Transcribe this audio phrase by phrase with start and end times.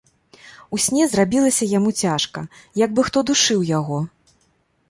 [0.77, 2.39] У сне зрабілася яму цяжка,
[2.85, 4.01] як бы хто душыў яго.